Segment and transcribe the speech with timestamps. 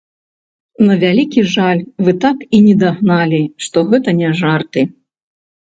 [0.87, 4.81] На вялікі жаль, вы так і не дагналі, што гэта не жарты!